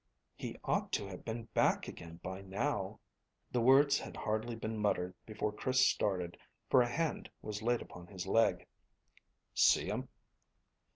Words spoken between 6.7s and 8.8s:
for a hand was laid upon his leg.